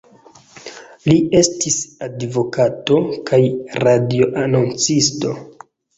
Li 1.09 1.17
estis 1.41 1.77
advokato 2.07 2.97
kaj 3.29 3.41
radio-anoncisto. 3.85 5.37